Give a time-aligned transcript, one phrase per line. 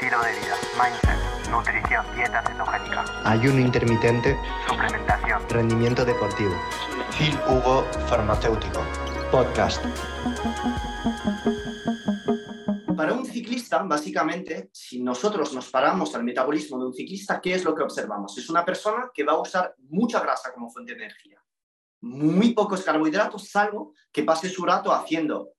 [0.00, 6.52] estilo de vida, mindset, nutrición, dieta cetogénica, ayuno intermitente, suplementación, rendimiento deportivo.
[7.18, 8.80] Phil Hugo Farmacéutico.
[9.32, 9.82] Podcast.
[12.96, 17.64] Para un ciclista, básicamente, si nosotros nos paramos al metabolismo de un ciclista, ¿qué es
[17.64, 18.38] lo que observamos?
[18.38, 21.42] Es una persona que va a usar mucha grasa como fuente de energía,
[22.02, 25.54] muy pocos carbohidratos, salvo que pase su rato haciendo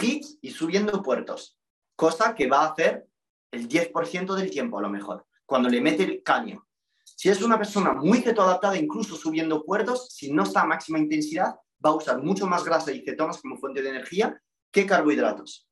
[0.00, 1.58] hits y subiendo puertos,
[1.94, 3.11] cosa que va a hacer
[3.52, 6.66] el 10% del tiempo a lo mejor, cuando le mete el caño.
[7.04, 11.54] Si es una persona muy cetoadaptada, incluso subiendo puertos, si no está a máxima intensidad,
[11.84, 14.40] va a usar mucho más grasa y cetonas como fuente de energía
[14.72, 15.68] que carbohidratos.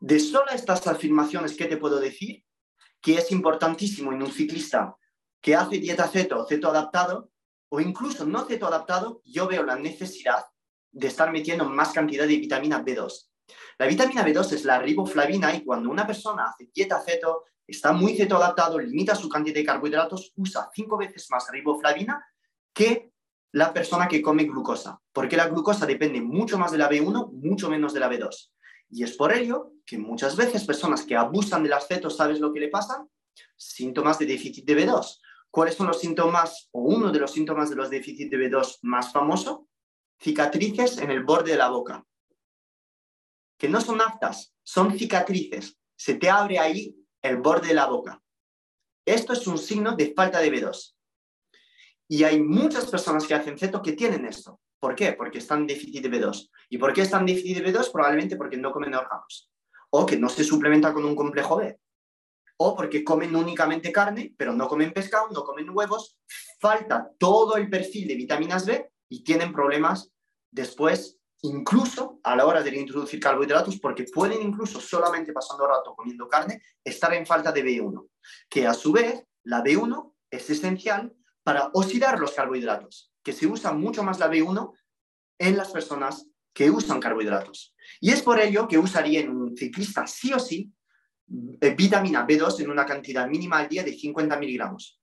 [0.00, 2.44] De solo estas afirmaciones, ¿qué te puedo decir?
[3.00, 4.96] Que es importantísimo en un ciclista
[5.40, 7.30] que hace dieta ceto o ceto adaptado,
[7.68, 10.44] o incluso no ceto adaptado, yo veo la necesidad
[10.90, 13.29] de estar metiendo más cantidad de vitamina B2.
[13.78, 18.16] La vitamina B2 es la riboflavina y cuando una persona hace dieta ceto, está muy
[18.16, 22.24] ceto adaptado, limita su cantidad de carbohidratos, usa cinco veces más riboflavina
[22.72, 23.12] que
[23.52, 27.68] la persona que come glucosa, porque la glucosa depende mucho más de la B1, mucho
[27.68, 28.50] menos de la B2.
[28.90, 32.52] Y es por ello que muchas veces personas que abusan de las cetos, ¿sabes lo
[32.52, 33.06] que le pasa?
[33.56, 35.20] Síntomas de déficit de B2.
[35.50, 39.12] ¿Cuáles son los síntomas o uno de los síntomas de los déficits de B2 más
[39.12, 39.68] famoso?
[40.20, 42.04] Cicatrices en el borde de la boca.
[43.60, 45.78] Que no son aftas, son cicatrices.
[45.96, 48.20] Se te abre ahí el borde de la boca.
[49.06, 50.96] Esto es un signo de falta de B2.
[52.08, 54.60] Y hay muchas personas que hacen ceto que tienen esto.
[54.80, 55.12] ¿Por qué?
[55.12, 56.50] Porque están en déficit de B2.
[56.70, 57.92] ¿Y por qué están en déficit de B2?
[57.92, 59.50] Probablemente porque no comen órganos.
[59.90, 61.78] O que no se suplementa con un complejo B
[62.62, 66.18] o porque comen únicamente carne, pero no comen pescado, no comen huevos,
[66.60, 70.12] falta todo el perfil de vitaminas B y tienen problemas
[70.50, 76.28] después, incluso a la hora de introducir carbohidratos, porque pueden incluso solamente pasando rato comiendo
[76.28, 78.08] carne, estar en falta de B1,
[78.48, 83.72] que a su vez la B1 es esencial para oxidar los carbohidratos, que se usa
[83.72, 84.72] mucho más la B1
[85.38, 87.74] en las personas que usan carbohidratos.
[88.00, 90.72] Y es por ello que usaría en un ciclista sí o sí
[91.60, 95.00] eh, vitamina B2 en una cantidad mínima al día de 50 miligramos.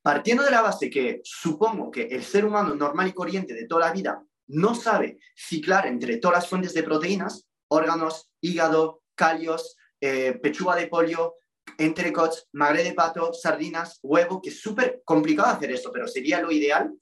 [0.00, 3.86] Partiendo de la base que supongo que el ser humano normal y corriente de toda
[3.86, 10.38] la vida no sabe ciclar entre todas las fuentes de proteínas, órganos, hígado, calios, eh,
[10.42, 11.36] pechuga de pollo,
[11.78, 16.50] entrecots, magre de pato, sardinas, huevo, que es súper complicado hacer esto, pero sería lo
[16.50, 16.92] ideal,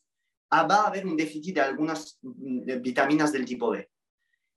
[0.51, 3.91] ah, va a haber un déficit de algunas mm, vitaminas del tipo B.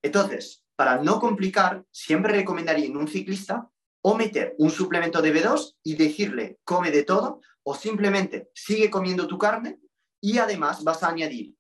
[0.04, 3.70] Entonces, para no complicar, siempre recomendaría en un ciclista
[4.02, 9.28] o meter un suplemento de B2 y decirle come de todo, o simplemente sigue comiendo
[9.28, 9.80] tu carne
[10.22, 11.56] y además vas a añadir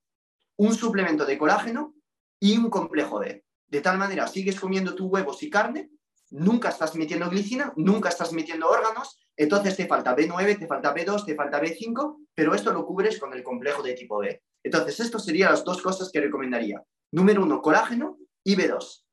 [0.57, 1.95] un suplemento de colágeno
[2.39, 3.43] y un complejo D.
[3.67, 5.89] De tal manera, sigues comiendo tus huevos y carne,
[6.29, 11.25] nunca estás metiendo glicina, nunca estás metiendo órganos, entonces te falta B9, te falta B2,
[11.25, 14.43] te falta B5, pero esto lo cubres con el complejo de tipo B.
[14.63, 16.81] Entonces, estas serían las dos cosas que recomendaría.
[17.11, 19.03] Número uno, colágeno y B2.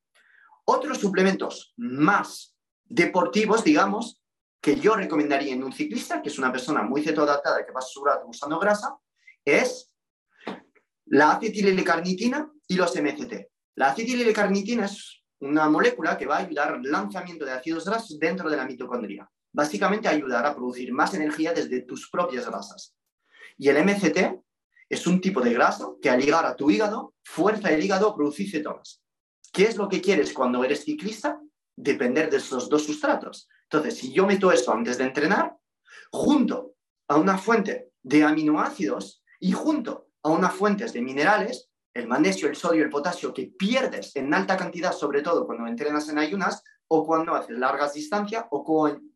[0.65, 4.23] Otros suplementos más deportivos, digamos,
[4.61, 8.05] que yo recomendaría en un ciclista, que es una persona muy cetoadaptada que va su
[8.05, 8.97] rato usando grasa,
[9.45, 9.90] es
[11.11, 13.49] la acetililicarnitina y los MCT.
[13.77, 18.49] La acetililicarnitina es una molécula que va a ayudar al lanzamiento de ácidos grasos dentro
[18.49, 19.29] de la mitocondria.
[19.53, 22.95] Básicamente ayudará a producir más energía desde tus propias grasas.
[23.57, 24.41] Y el MCT
[24.89, 28.15] es un tipo de grasa que al llegar a tu hígado, fuerza el hígado a
[28.15, 29.03] producir cetonas.
[29.53, 31.41] ¿Qué es lo que quieres cuando eres ciclista?
[31.83, 33.49] depender de esos dos sustratos.
[33.65, 35.57] Entonces, si yo meto esto antes de entrenar,
[36.13, 36.75] junto
[37.09, 42.57] a una fuente de aminoácidos y junto a unas fuentes de minerales, el magnesio, el
[42.57, 47.07] sodio, el potasio, que pierdes en alta cantidad, sobre todo cuando entrenas en ayunas o
[47.07, 48.65] cuando haces largas distancias o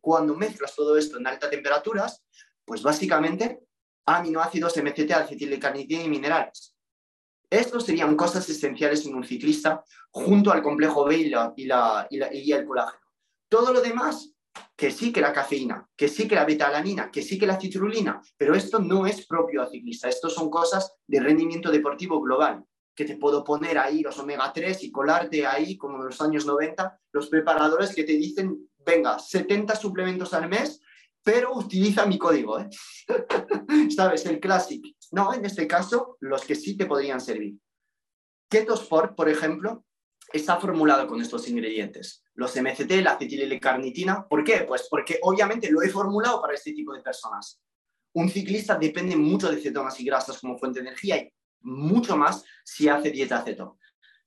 [0.01, 2.25] cuando mezclas todo esto en altas temperaturas,
[2.65, 3.61] pues básicamente
[4.07, 6.75] aminoácidos, MCT, acetilcarnitina y minerales.
[7.51, 12.67] Estos serían cosas esenciales en un ciclista junto al complejo B y, la, y, el
[12.67, 13.01] colágeno.
[13.49, 14.34] Todo lo demás,
[14.77, 18.21] que sí que la cafeína, que sí que la betalanina, que sí que la citrulina,
[18.37, 20.09] pero esto no es propio al ciclista.
[20.09, 22.65] Estos son cosas de rendimiento deportivo global,
[22.95, 26.47] que te puedo poner ahí los omega 3 y colarte ahí, como en los años
[26.47, 30.81] 90, los preparadores que te dicen, venga, 70 suplementos al mes,
[31.23, 32.69] pero utiliza mi código, ¿eh?
[33.97, 34.27] ¿Sabes?
[34.27, 34.91] El clásico.
[35.13, 37.57] No, en este caso, los que sí te podrían servir.
[38.51, 39.85] Ketosport, por ejemplo,
[40.33, 42.24] está formulado con estos ingredientes.
[42.35, 44.27] Los MCT, la acetililicarnitina.
[44.29, 44.65] ¿Por qué?
[44.67, 47.61] Pues porque obviamente lo he formulado para este tipo de personas.
[48.15, 51.33] Un ciclista depende mucho de cetonas y grasas como fuente de energía y
[51.63, 53.79] mucho más si hace dieta ceto.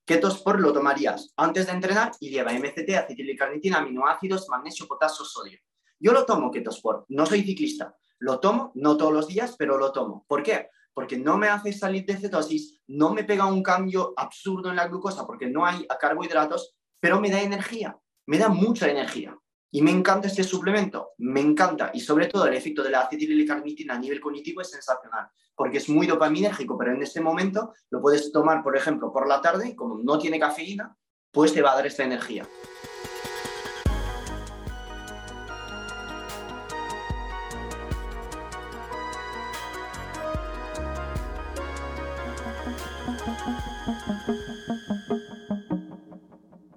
[0.05, 5.59] Ketosport lo tomarías antes de entrenar y lleva MCT, acetililicarnitina, aminoácidos, magnesio, potasio, sodio.
[5.99, 9.91] Yo lo tomo Ketosport, no soy ciclista, lo tomo, no todos los días, pero lo
[9.91, 10.25] tomo.
[10.27, 10.69] ¿Por qué?
[10.93, 14.87] Porque no me hace salir de cetosis, no me pega un cambio absurdo en la
[14.87, 19.37] glucosa porque no hay carbohidratos, pero me da energía, me da mucha energía.
[19.69, 21.91] Y me encanta este suplemento, me encanta.
[21.93, 25.89] Y sobre todo el efecto de la acetililicarnitina a nivel cognitivo es sensacional, porque es
[25.89, 29.75] muy dopaminérgico, pero en este momento lo puedes tomar, por ejemplo, por la tarde, y
[29.75, 30.95] como no tiene cafeína,
[31.31, 32.47] pues te va a dar esta energía.